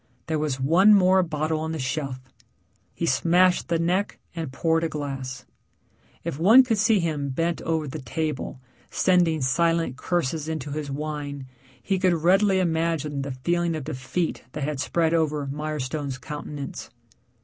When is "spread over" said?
14.79-15.45